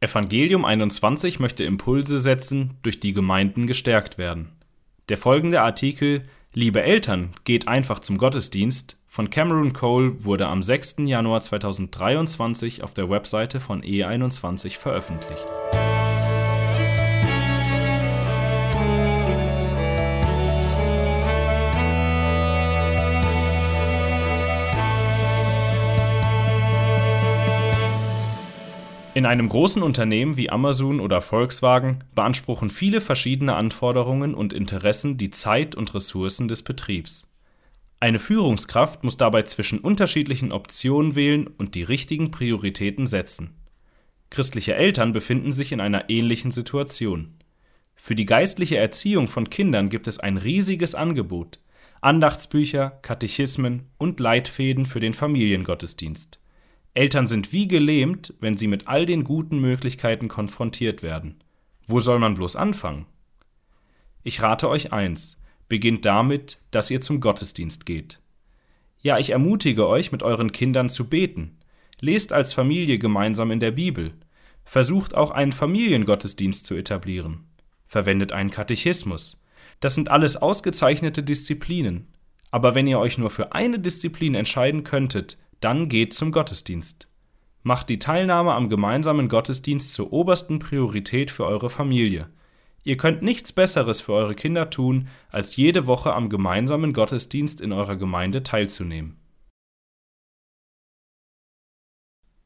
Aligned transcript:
Evangelium 0.00 0.64
21 0.64 1.40
möchte 1.40 1.64
Impulse 1.64 2.18
setzen, 2.18 2.78
durch 2.82 3.00
die 3.00 3.12
Gemeinden 3.12 3.66
gestärkt 3.66 4.16
werden. 4.16 4.52
Der 5.10 5.18
folgende 5.18 5.60
Artikel 5.60 6.22
Liebe 6.52 6.82
Eltern, 6.82 7.30
geht 7.44 7.68
einfach 7.68 8.00
zum 8.00 8.18
Gottesdienst 8.18 8.96
von 9.06 9.30
Cameron 9.30 9.72
Cole 9.72 10.24
wurde 10.24 10.48
am 10.48 10.62
6. 10.62 10.96
Januar 11.04 11.42
2023 11.42 12.82
auf 12.82 12.92
der 12.92 13.08
Webseite 13.08 13.60
von 13.60 13.82
E21 13.82 14.76
veröffentlicht. 14.76 15.46
In 29.12 29.26
einem 29.26 29.48
großen 29.48 29.82
Unternehmen 29.82 30.36
wie 30.36 30.50
Amazon 30.50 31.00
oder 31.00 31.20
Volkswagen 31.20 31.98
beanspruchen 32.14 32.70
viele 32.70 33.00
verschiedene 33.00 33.56
Anforderungen 33.56 34.34
und 34.34 34.52
Interessen 34.52 35.16
die 35.16 35.30
Zeit 35.30 35.74
und 35.74 35.92
Ressourcen 35.94 36.46
des 36.46 36.62
Betriebs. 36.62 37.28
Eine 37.98 38.20
Führungskraft 38.20 39.02
muss 39.02 39.16
dabei 39.16 39.42
zwischen 39.42 39.80
unterschiedlichen 39.80 40.52
Optionen 40.52 41.16
wählen 41.16 41.48
und 41.48 41.74
die 41.74 41.82
richtigen 41.82 42.30
Prioritäten 42.30 43.08
setzen. 43.08 43.56
Christliche 44.30 44.76
Eltern 44.76 45.12
befinden 45.12 45.52
sich 45.52 45.72
in 45.72 45.80
einer 45.80 46.08
ähnlichen 46.08 46.52
Situation. 46.52 47.34
Für 47.96 48.14
die 48.14 48.26
geistliche 48.26 48.78
Erziehung 48.78 49.26
von 49.26 49.50
Kindern 49.50 49.90
gibt 49.90 50.06
es 50.06 50.20
ein 50.20 50.36
riesiges 50.36 50.94
Angebot 50.94 51.58
Andachtsbücher, 52.00 52.98
Katechismen 53.02 53.90
und 53.98 54.20
Leitfäden 54.20 54.86
für 54.86 55.00
den 55.00 55.12
Familiengottesdienst. 55.12 56.39
Eltern 56.94 57.26
sind 57.26 57.52
wie 57.52 57.68
gelähmt, 57.68 58.34
wenn 58.40 58.56
sie 58.56 58.66
mit 58.66 58.88
all 58.88 59.06
den 59.06 59.24
guten 59.24 59.60
Möglichkeiten 59.60 60.28
konfrontiert 60.28 61.02
werden. 61.02 61.42
Wo 61.86 62.00
soll 62.00 62.18
man 62.18 62.34
bloß 62.34 62.56
anfangen? 62.56 63.06
Ich 64.22 64.42
rate 64.42 64.68
euch 64.68 64.92
eins, 64.92 65.40
beginnt 65.68 66.04
damit, 66.04 66.58
dass 66.70 66.90
ihr 66.90 67.00
zum 67.00 67.20
Gottesdienst 67.20 67.86
geht. 67.86 68.20
Ja, 69.02 69.18
ich 69.18 69.30
ermutige 69.30 69.88
euch, 69.88 70.12
mit 70.12 70.22
euren 70.22 70.52
Kindern 70.52 70.90
zu 70.90 71.08
beten. 71.08 71.58
Lest 72.00 72.32
als 72.32 72.52
Familie 72.52 72.98
gemeinsam 72.98 73.50
in 73.50 73.60
der 73.60 73.70
Bibel. 73.70 74.12
Versucht 74.64 75.14
auch 75.14 75.30
einen 75.30 75.52
Familiengottesdienst 75.52 76.66
zu 76.66 76.74
etablieren. 76.74 77.44
Verwendet 77.86 78.32
einen 78.32 78.50
Katechismus. 78.50 79.40
Das 79.80 79.94
sind 79.94 80.10
alles 80.10 80.36
ausgezeichnete 80.36 81.22
Disziplinen. 81.22 82.08
Aber 82.50 82.74
wenn 82.74 82.86
ihr 82.86 82.98
euch 82.98 83.16
nur 83.16 83.30
für 83.30 83.52
eine 83.52 83.78
Disziplin 83.78 84.34
entscheiden 84.34 84.84
könntet, 84.84 85.38
dann 85.60 85.88
geht 85.88 86.14
zum 86.14 86.32
Gottesdienst. 86.32 87.08
Macht 87.62 87.88
die 87.88 87.98
Teilnahme 87.98 88.54
am 88.54 88.68
gemeinsamen 88.68 89.28
Gottesdienst 89.28 89.92
zur 89.92 90.12
obersten 90.12 90.58
Priorität 90.58 91.30
für 91.30 91.44
eure 91.44 91.70
Familie. 91.70 92.30
Ihr 92.82 92.96
könnt 92.96 93.22
nichts 93.22 93.52
Besseres 93.52 94.00
für 94.00 94.14
eure 94.14 94.34
Kinder 94.34 94.70
tun, 94.70 95.08
als 95.30 95.56
jede 95.56 95.86
Woche 95.86 96.14
am 96.14 96.30
gemeinsamen 96.30 96.94
Gottesdienst 96.94 97.60
in 97.60 97.72
eurer 97.72 97.96
Gemeinde 97.96 98.42
teilzunehmen. 98.42 99.16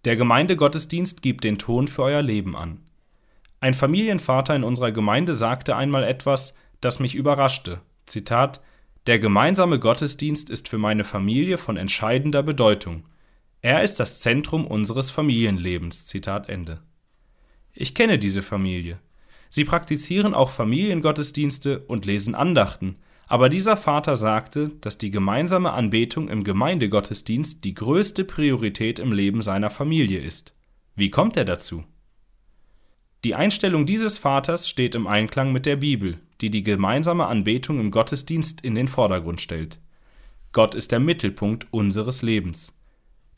Der 0.04 0.16
Gemeindegottesdienst 0.16 1.22
gibt 1.22 1.44
den 1.44 1.58
Ton 1.58 1.88
für 1.88 2.02
euer 2.02 2.20
Leben 2.20 2.56
an. 2.56 2.80
Ein 3.60 3.72
Familienvater 3.72 4.54
in 4.54 4.64
unserer 4.64 4.92
Gemeinde 4.92 5.34
sagte 5.34 5.76
einmal 5.76 6.04
etwas, 6.04 6.58
das 6.80 6.98
mich 6.98 7.14
überraschte. 7.14 7.80
Zitat 8.04 8.60
der 9.06 9.19
gemeinsame 9.19 9.78
Gottesdienst 9.78 10.48
ist 10.48 10.69
für 10.69 10.78
meine 10.78 11.05
Familie 11.05 11.58
von 11.58 11.77
entscheidender 11.77 12.42
Bedeutung. 12.42 13.05
Er 13.61 13.83
ist 13.83 14.00
das 14.00 14.20
Zentrum 14.20 14.66
unseres 14.66 15.11
Familienlebens. 15.11 16.06
Zitat 16.06 16.48
Ende. 16.48 16.80
Ich 17.72 17.94
kenne 17.94 18.19
diese 18.19 18.42
Familie. 18.42 18.98
Sie 19.48 19.64
praktizieren 19.64 20.34
auch 20.34 20.50
Familiengottesdienste 20.50 21.80
und 21.80 22.06
lesen 22.06 22.34
Andachten, 22.34 22.96
aber 23.27 23.48
dieser 23.48 23.77
Vater 23.77 24.16
sagte, 24.16 24.70
dass 24.80 24.98
die 24.98 25.11
gemeinsame 25.11 25.73
Anbetung 25.73 26.28
im 26.28 26.45
Gemeindegottesdienst 26.45 27.64
die 27.64 27.74
größte 27.74 28.24
Priorität 28.24 28.98
im 28.98 29.12
Leben 29.12 29.42
seiner 29.42 29.70
Familie 29.70 30.20
ist. 30.20 30.55
Wie 30.95 31.11
kommt 31.11 31.36
er 31.36 31.45
dazu? 31.45 31.84
Die 33.24 33.34
Einstellung 33.34 33.86
dieses 33.86 34.18
Vaters 34.18 34.68
steht 34.68 34.95
im 34.95 35.07
Einklang 35.07 35.52
mit 35.52 35.67
der 35.67 35.77
Bibel, 35.77 36.18
die 36.44 36.50
die 36.50 36.62
gemeinsame 36.62 37.24
Anbetung 37.24 37.80
im 37.80 37.90
Gottesdienst 37.90 38.60
in 38.60 38.74
den 38.74 38.86
Vordergrund 38.86 39.40
stellt. 39.40 39.80
Gott 40.52 40.74
ist 40.74 40.92
der 40.92 41.00
Mittelpunkt 41.00 41.66
unseres 41.70 42.20
Lebens. 42.20 42.74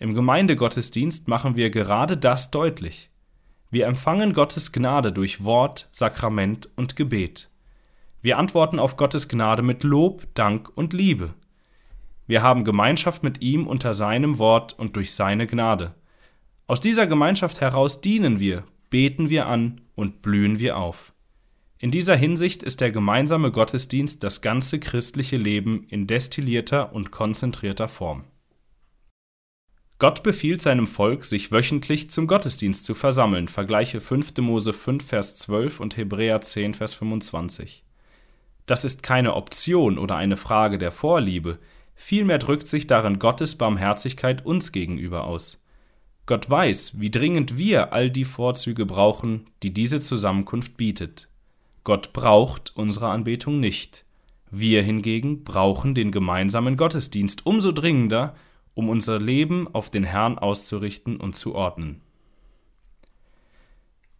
Im 0.00 0.12
Gemeindegottesdienst 0.12 1.28
machen 1.28 1.54
wir 1.54 1.70
gerade 1.70 2.16
das 2.16 2.50
deutlich. 2.50 3.10
Wir 3.70 3.86
empfangen 3.86 4.32
Gottes 4.32 4.72
Gnade 4.72 5.12
durch 5.12 5.44
Wort, 5.44 5.88
Sakrament 5.92 6.68
und 6.74 6.96
Gebet. 6.96 7.48
Wir 8.22 8.38
antworten 8.38 8.80
auf 8.80 8.96
Gottes 8.96 9.28
Gnade 9.28 9.62
mit 9.62 9.84
Lob, 9.84 10.26
Dank 10.34 10.68
und 10.74 10.92
Liebe. 10.92 11.34
Wir 12.26 12.42
haben 12.42 12.64
Gemeinschaft 12.64 13.22
mit 13.22 13.40
ihm 13.40 13.68
unter 13.68 13.94
seinem 13.94 14.38
Wort 14.38 14.76
und 14.76 14.96
durch 14.96 15.14
seine 15.14 15.46
Gnade. 15.46 15.94
Aus 16.66 16.80
dieser 16.80 17.06
Gemeinschaft 17.06 17.60
heraus 17.60 18.00
dienen 18.00 18.40
wir, 18.40 18.64
beten 18.90 19.30
wir 19.30 19.46
an 19.46 19.80
und 19.94 20.22
blühen 20.22 20.58
wir 20.58 20.76
auf. 20.76 21.12
In 21.86 21.92
dieser 21.92 22.16
Hinsicht 22.16 22.64
ist 22.64 22.80
der 22.80 22.90
gemeinsame 22.90 23.52
Gottesdienst 23.52 24.24
das 24.24 24.40
ganze 24.40 24.80
christliche 24.80 25.36
Leben 25.36 25.84
in 25.88 26.08
destillierter 26.08 26.92
und 26.92 27.12
konzentrierter 27.12 27.86
Form. 27.86 28.24
Gott 30.00 30.24
befiehlt 30.24 30.60
seinem 30.60 30.88
Volk, 30.88 31.24
sich 31.24 31.52
wöchentlich 31.52 32.10
zum 32.10 32.26
Gottesdienst 32.26 32.84
zu 32.84 32.94
versammeln. 32.94 33.46
Vergleiche 33.46 34.00
5. 34.00 34.36
Mose 34.38 34.72
5, 34.72 35.06
Vers 35.06 35.36
12 35.36 35.78
und 35.78 35.96
Hebräer 35.96 36.40
10, 36.40 36.74
Vers 36.74 36.94
25. 36.94 37.84
Das 38.66 38.84
ist 38.84 39.04
keine 39.04 39.34
Option 39.34 39.96
oder 39.96 40.16
eine 40.16 40.36
Frage 40.36 40.78
der 40.78 40.90
Vorliebe, 40.90 41.60
vielmehr 41.94 42.38
drückt 42.38 42.66
sich 42.66 42.88
darin 42.88 43.20
Gottes 43.20 43.54
Barmherzigkeit 43.54 44.44
uns 44.44 44.72
gegenüber 44.72 45.22
aus. 45.22 45.62
Gott 46.26 46.50
weiß, 46.50 46.98
wie 46.98 47.12
dringend 47.12 47.56
wir 47.56 47.92
all 47.92 48.10
die 48.10 48.24
Vorzüge 48.24 48.86
brauchen, 48.86 49.46
die 49.62 49.72
diese 49.72 50.00
Zusammenkunft 50.00 50.76
bietet. 50.76 51.28
Gott 51.86 52.12
braucht 52.12 52.72
unsere 52.74 53.10
Anbetung 53.10 53.60
nicht. 53.60 54.04
Wir 54.50 54.82
hingegen 54.82 55.44
brauchen 55.44 55.94
den 55.94 56.10
gemeinsamen 56.10 56.76
Gottesdienst 56.76 57.46
umso 57.46 57.70
dringender, 57.70 58.34
um 58.74 58.88
unser 58.88 59.20
Leben 59.20 59.72
auf 59.72 59.88
den 59.88 60.02
Herrn 60.02 60.36
auszurichten 60.36 61.16
und 61.16 61.36
zu 61.36 61.54
ordnen. 61.54 62.00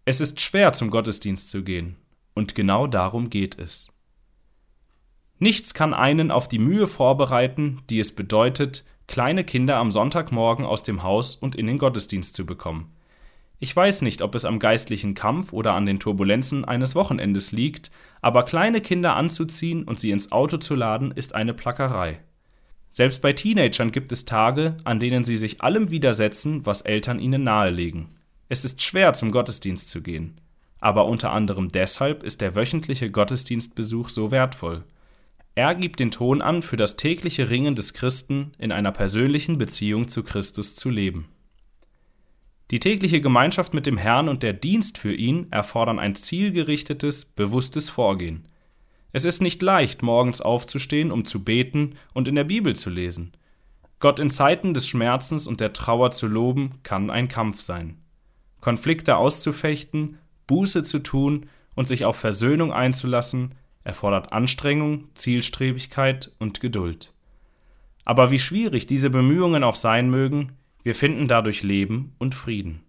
Es 0.05 0.21
ist 0.21 0.41
schwer, 0.41 0.75
zum 0.75 0.91
Gottesdienst 0.91 1.51
zu 1.51 1.65
gehen, 1.65 1.97
und 2.35 2.55
genau 2.55 2.87
darum 2.87 3.31
geht 3.31 3.59
es. 3.59 3.93
Nichts 5.41 5.75
kann 5.75 5.93
einen 5.93 6.31
auf 6.31 6.47
die 6.47 6.61
Mühe 6.61 6.87
vorbereiten, 6.87 7.83
die 7.91 7.99
es 7.99 8.15
bedeutet, 8.15 8.85
kleine 9.09 9.43
Kinder 9.43 9.79
am 9.79 9.91
Sonntagmorgen 9.91 10.65
aus 10.65 10.85
dem 10.85 11.03
Haus 11.03 11.35
und 11.35 11.57
in 11.57 11.67
den 11.67 11.79
Gottesdienst 11.79 12.37
zu 12.37 12.47
bekommen. 12.47 12.96
Ich 13.59 13.75
weiß 13.75 14.03
nicht, 14.03 14.21
ob 14.21 14.35
es 14.35 14.45
am 14.45 14.59
geistlichen 14.59 15.15
Kampf 15.15 15.53
oder 15.53 15.75
an 15.75 15.87
den 15.87 15.99
Turbulenzen 15.99 16.65
eines 16.65 16.95
Wochenendes 16.95 17.53
liegt, 17.53 17.91
aber 18.21 18.45
kleine 18.45 18.83
Kinder 18.83 19.17
anzuziehen 19.17 19.85
und 19.85 19.99
sie 19.99 20.11
ins 20.11 20.31
Auto 20.31 20.59
zu 20.59 20.75
laden, 20.75 21.11
ist 21.11 21.35
eine 21.35 21.55
Plackerei. 21.55 22.21
Selbst 22.91 23.23
bei 23.23 23.33
Teenagern 23.33 23.93
gibt 23.93 24.13
es 24.13 24.25
Tage, 24.25 24.77
an 24.85 24.99
denen 24.99 25.25
sie 25.25 25.37
sich 25.37 25.63
allem 25.63 25.91
widersetzen, 25.91 26.67
was 26.67 26.83
Eltern 26.83 27.19
ihnen 27.19 27.45
nahelegen. 27.45 28.09
Es 28.49 28.65
ist 28.65 28.83
schwer, 28.83 29.13
zum 29.13 29.31
Gottesdienst 29.31 29.91
zu 29.91 30.03
gehen. 30.03 30.41
Aber 30.79 31.07
unter 31.07 31.33
anderem 31.33 31.69
deshalb 31.69 32.23
ist 32.23 32.41
der 32.41 32.55
wöchentliche 32.55 33.11
Gottesdienstbesuch 33.11 34.09
so 34.09 34.31
wertvoll. 34.31 34.85
Er 35.55 35.75
gibt 35.75 36.01
den 36.01 36.11
Ton 36.11 36.43
an, 36.43 36.61
für 36.61 36.77
das 36.77 36.97
tägliche 36.97 37.49
Ringen 37.49 37.75
des 37.75 37.95
Christen 37.95 38.53
in 38.59 38.73
einer 38.73 38.93
persönlichen 38.93 39.57
Beziehung 39.57 40.07
zu 40.09 40.23
Christus 40.23 40.75
zu 40.75 40.91
leben. 40.91 41.29
Die 42.71 42.81
tägliche 42.81 43.21
Gemeinschaft 43.21 43.75
mit 43.75 43.87
dem 43.87 43.97
Herrn 43.97 44.29
und 44.29 44.43
der 44.43 44.53
Dienst 44.53 44.99
für 44.99 45.15
ihn 45.15 45.47
erfordern 45.53 46.01
ein 46.01 46.17
zielgerichtetes, 46.17 47.25
bewusstes 47.25 47.91
Vorgehen. 47.91 48.49
Es 49.13 49.25
ist 49.25 49.41
nicht 49.41 49.63
leicht, 49.63 50.03
morgens 50.03 50.41
aufzustehen, 50.41 51.13
um 51.13 51.25
zu 51.25 51.45
beten 51.45 51.95
und 52.13 52.27
in 52.27 52.35
der 52.35 52.45
Bibel 52.45 52.75
zu 52.75 52.91
lesen. 52.91 53.33
Gott 54.01 54.19
in 54.19 54.31
Zeiten 54.31 54.75
des 54.75 54.87
Schmerzens 54.87 55.47
und 55.47 55.61
der 55.61 55.73
Trauer 55.73 56.11
zu 56.11 56.27
loben, 56.27 56.81
kann 56.83 57.09
ein 57.09 57.29
Kampf 57.29 57.61
sein. 57.61 57.99
Konflikte 58.61 59.17
auszufechten, 59.17 60.19
Buße 60.49 60.83
zu 60.83 60.99
tun 60.99 61.49
und 61.77 61.87
sich 61.89 62.05
auf 62.05 62.17
Versöhnung 62.17 62.73
einzulassen, 62.73 63.55
erfordert 63.85 64.33
Anstrengung, 64.33 65.05
Zielstrebigkeit 65.15 66.33
und 66.39 66.61
Geduld. 66.61 67.15
Aber 68.05 68.31
wie 68.31 68.39
schwierig 68.39 68.87
diese 68.87 69.09
Bemühungen 69.09 69.63
auch 69.63 69.77
sein 69.77 70.11
mögen, 70.11 70.53
wir 70.87 70.95
finden 70.95 71.27
dadurch 71.27 71.65
Leben 71.65 72.15
und 72.19 72.37
Frieden. 72.37 72.85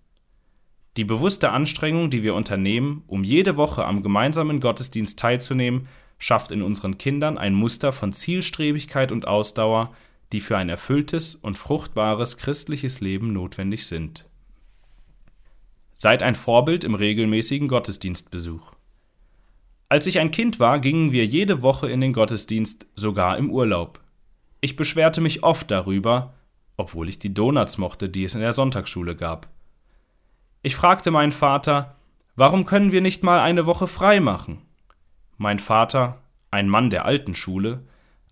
Die 0.98 1.04
bewusste 1.04 1.50
Anstrengung, 1.50 2.12
die 2.12 2.22
wir 2.22 2.36
unternehmen, 2.36 3.04
um 3.08 3.24
jede 3.24 3.58
Woche 3.58 3.86
am 3.86 4.04
gemeinsamen 4.04 4.60
Gottesdienst 4.60 5.18
teilzunehmen, 5.18 5.88
schafft 6.20 6.52
in 6.52 6.62
unseren 6.62 7.00
Kindern 7.00 7.40
ein 7.40 7.56
Muster 7.56 7.92
von 7.92 8.14
Zielstrebigkeit 8.14 9.12
und 9.12 9.28
Ausdauer, 9.28 9.96
die 10.32 10.42
für 10.42 10.56
ein 10.58 10.70
erfülltes 10.70 11.34
und 11.34 11.58
fruchtbares 11.58 12.38
christliches 12.38 13.02
Leben 13.02 13.34
notwendig 13.34 13.88
sind. 13.88 14.30
Seid 15.96 16.22
ein 16.22 16.36
Vorbild 16.36 16.84
im 16.84 16.94
regelmäßigen 16.94 17.68
Gottesdienstbesuch. 17.68 18.74
Als 19.90 20.06
ich 20.06 20.20
ein 20.20 20.30
Kind 20.30 20.60
war, 20.60 20.80
gingen 20.82 21.12
wir 21.12 21.26
jede 21.26 21.64
Woche 21.64 21.90
in 21.90 22.02
den 22.02 22.14
Gottesdienst, 22.14 22.86
sogar 22.94 23.40
im 23.40 23.50
Urlaub. 23.50 24.02
Ich 24.62 24.76
beschwerte 24.76 25.20
mich 25.20 25.42
oft 25.42 25.72
darüber, 25.72 26.37
obwohl 26.78 27.10
ich 27.10 27.20
die 27.20 27.34
Donuts 27.34 27.78
mochte, 27.78 28.08
die 28.08 28.24
es 28.24 28.36
in 28.36 28.42
der 28.42 28.54
Sonntagsschule 28.54 29.16
gab. 29.16 29.50
Ich 30.62 30.76
fragte 30.76 31.12
meinen 31.12 31.32
Vater, 31.32 31.96
warum 32.36 32.66
können 32.66 32.92
wir 32.92 33.02
nicht 33.02 33.24
mal 33.24 33.40
eine 33.40 33.66
Woche 33.66 33.88
frei 33.88 34.20
machen? 34.20 34.62
Mein 35.38 35.60
Vater, 35.60 36.22
ein 36.52 36.70
Mann 36.70 36.90
der 36.90 37.06
alten 37.06 37.36
Schule, 37.36 37.84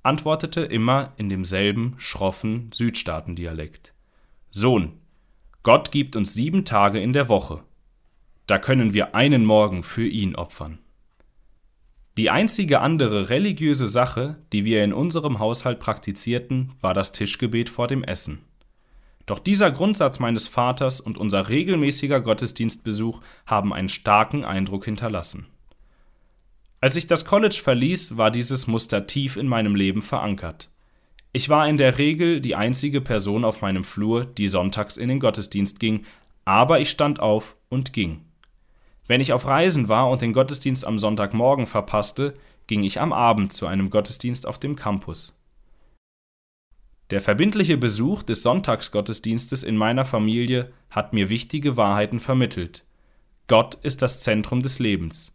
antwortete 0.04 0.62
immer 0.62 1.14
in 1.18 1.30
demselben 1.30 1.96
schroffen 1.98 2.72
Südstaatendialekt. 2.72 3.94
Sohn, 4.52 4.94
Gott 5.64 5.92
gibt 5.92 6.16
uns 6.16 6.34
sieben 6.34 6.64
Tage 6.64 7.00
in 7.00 7.12
der 7.12 7.28
Woche. 7.28 7.64
Da 8.46 8.60
können 8.60 8.94
wir 8.94 9.16
einen 9.16 9.46
Morgen 9.46 9.82
für 9.82 10.06
ihn 10.06 10.36
opfern. 10.36 10.78
Die 12.18 12.30
einzige 12.30 12.80
andere 12.80 13.30
religiöse 13.30 13.88
Sache, 13.88 14.38
die 14.54 14.64
wir 14.64 14.86
in 14.86 14.94
unserem 14.94 15.40
Haushalt 15.40 15.80
praktizierten, 15.80 16.72
war 16.80 16.94
das 16.94 17.12
Tischgebet 17.12 17.70
vor 17.70 17.88
dem 17.88 18.06
Essen. 18.06 18.40
Doch 19.26 19.40
dieser 19.40 19.70
Grundsatz 19.72 20.20
meines 20.20 20.48
Vaters 20.48 21.02
und 21.02 21.18
unser 21.18 21.50
regelmäßiger 21.50 22.22
Gottesdienstbesuch 22.22 23.20
haben 23.46 23.74
einen 23.74 23.90
starken 23.90 24.46
Eindruck 24.46 24.86
hinterlassen. 24.86 25.48
Als 26.80 26.96
ich 26.96 27.08
das 27.08 27.26
College 27.26 27.60
verließ, 27.62 28.16
war 28.16 28.32
dieses 28.32 28.68
Muster 28.68 29.08
tief 29.08 29.36
in 29.36 29.48
meinem 29.48 29.76
Leben 29.76 30.02
verankert. 30.02 30.70
Ich 31.34 31.50
war 31.50 31.68
in 31.68 31.76
der 31.76 31.98
Regel 31.98 32.40
die 32.40 32.56
einzige 32.56 33.02
Person 33.02 33.44
auf 33.44 33.60
meinem 33.60 33.84
Flur, 33.84 34.24
die 34.24 34.48
sonntags 34.48 34.96
in 34.96 35.10
den 35.10 35.20
Gottesdienst 35.20 35.82
ging, 35.82 36.06
aber 36.46 36.80
ich 36.80 36.92
stand 36.92 37.20
auf 37.20 37.58
und 37.68 37.92
ging. 37.92 38.22
Wenn 39.08 39.22
ich 39.22 39.34
auf 39.34 39.46
Reisen 39.46 39.88
war 39.88 40.10
und 40.10 40.22
den 40.22 40.34
Gottesdienst 40.34 40.86
am 40.86 40.98
Sonntagmorgen 40.98 41.68
verpasste, 41.68 42.36
ging 42.68 42.84
ich 42.84 43.00
am 43.00 43.14
Abend 43.14 43.54
zu 43.54 43.68
einem 43.68 43.90
Gottesdienst 43.90 44.48
auf 44.48 44.60
dem 44.60 44.76
Campus. 44.76 45.40
Der 47.12 47.22
verbindliche 47.22 47.78
Besuch 47.78 48.24
des 48.24 48.42
Sonntagsgottesdienstes 48.42 49.62
in 49.62 49.78
meiner 49.78 50.06
Familie 50.06 50.74
hat 50.90 51.14
mir 51.14 51.30
wichtige 51.30 51.78
Wahrheiten 51.78 52.20
vermittelt. 52.20 52.84
Gott 53.48 53.76
ist 53.76 54.02
das 54.02 54.22
Zentrum 54.22 54.64
des 54.64 54.80
Lebens. 54.80 55.32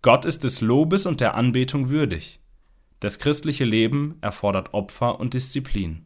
Gott 0.00 0.24
ist 0.24 0.44
des 0.44 0.60
Lobes 0.60 1.04
und 1.04 1.20
der 1.20 1.34
Anbetung 1.34 1.90
würdig. 1.90 2.38
Das 3.00 3.18
christliche 3.18 3.64
Leben 3.64 4.16
erfordert 4.20 4.74
Opfer 4.74 5.18
und 5.18 5.34
Disziplin. 5.34 6.04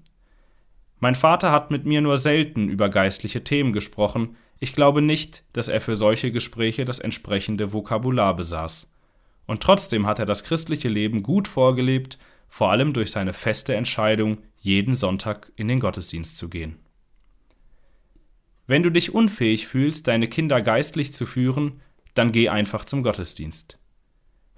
Mein 0.99 1.15
Vater 1.15 1.53
hat 1.53 1.71
mit 1.71 1.85
mir 1.85 2.01
nur 2.01 2.17
selten 2.17 2.71
über 2.71 2.89
geistliche 2.89 3.45
Themen 3.45 3.75
gesprochen, 3.75 4.37
ich 4.59 4.73
glaube 4.73 5.03
nicht, 5.03 5.45
dass 5.53 5.69
er 5.69 5.81
für 5.81 5.97
solche 5.97 6.31
Gespräche 6.31 6.85
das 6.85 6.99
entsprechende 6.99 7.73
Vokabular 7.73 8.35
besaß. 8.35 8.93
Und 9.47 9.63
trotzdem 9.63 10.07
hat 10.07 10.19
er 10.19 10.27
das 10.27 10.45
christliche 10.45 10.89
Leben 10.89 11.23
gut 11.23 11.47
vorgelebt, 11.47 12.19
vor 12.49 12.71
allem 12.71 12.93
durch 12.93 13.11
seine 13.11 13.33
feste 13.33 13.75
Entscheidung, 13.75 14.39
jeden 14.59 14.95
Sonntag 14.95 15.53
in 15.57 15.69
den 15.69 15.81
Gottesdienst 15.81 16.39
zu 16.39 16.49
gehen. 16.49 16.77
Wenn 18.67 18.83
du 18.83 18.91
dich 18.91 19.15
unfähig 19.15 19.67
fühlst, 19.67 20.09
deine 20.09 20.29
Kinder 20.29 20.61
geistlich 20.61 21.13
zu 21.13 21.27
führen, 21.27 21.81
dann 22.15 22.33
geh 22.33 22.49
einfach 22.49 22.85
zum 22.85 23.03
Gottesdienst. 23.03 23.79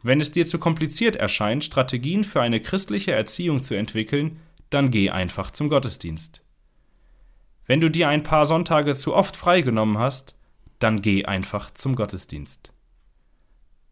Wenn 0.03 0.21
es 0.21 0.31
dir 0.31 0.47
zu 0.47 0.59
kompliziert 0.59 1.17
erscheint, 1.17 1.65
Strategien 1.65 2.25
für 2.25 2.41
eine 2.41 2.61
christliche 2.61 3.13
Erziehung 3.13 3.59
zu 3.59 3.75
entwickeln, 3.75 4.39
dann 4.71 4.91
geh 4.91 5.11
einfach 5.11 5.51
zum 5.51 5.69
Gottesdienst. 5.69 6.43
Wenn 7.69 7.83
du 7.83 7.91
dir 7.91 8.09
ein 8.09 8.23
paar 8.23 8.47
Sonntage 8.47 8.95
zu 8.95 9.15
oft 9.15 9.37
freigenommen 9.37 9.99
hast, 9.99 10.35
dann 10.79 11.03
geh 11.03 11.27
einfach 11.27 11.71
zum 11.71 11.97
Gottesdienst. 11.97 12.73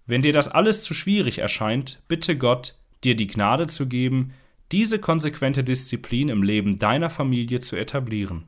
Wenn 0.06 0.22
dir 0.22 0.32
das 0.32 0.48
alles 0.48 0.82
zu 0.82 0.94
schwierig 0.94 1.38
erscheint, 1.38 2.00
bitte 2.08 2.38
Gott, 2.38 2.78
dir 3.04 3.14
die 3.14 3.26
Gnade 3.26 3.66
zu 3.66 3.86
geben, 3.86 4.32
diese 4.72 4.98
konsequente 4.98 5.62
Disziplin 5.62 6.30
im 6.30 6.42
Leben 6.42 6.78
deiner 6.78 7.10
Familie 7.10 7.60
zu 7.60 7.76
etablieren. 7.76 8.44